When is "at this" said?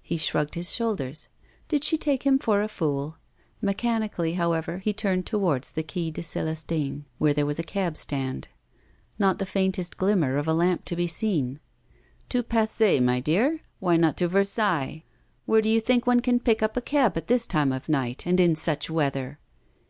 17.18-17.44